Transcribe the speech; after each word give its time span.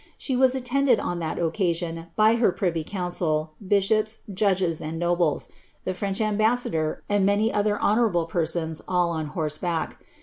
She 0.17 0.35
was 0.35 0.55
attended 0.55 0.99
on 0.99 1.19
that 1.19 1.37
occasion, 1.37 2.07
by 2.15 2.37
her 2.37 2.51
pmy* 2.51 3.47
bishops, 3.67 4.17
judges, 4.33 4.81
and 4.81 4.97
nobles; 4.97 5.49
the 5.85 5.93
French 5.93 6.17
ambaseador, 6.19 7.01
and 7.07 7.29
aaa 7.29 7.79
honourable 7.79 8.25
persnns 8.27 8.81
»'l 8.87 9.13
nn 9.13 9.35
horsf 9.35 9.61
back. 9.61 9.99